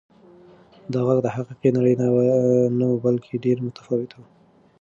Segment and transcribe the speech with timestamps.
[0.93, 1.93] دا غږ د حقیقي نړۍ
[2.79, 4.19] نه و بلکې ډېر متفاوت و.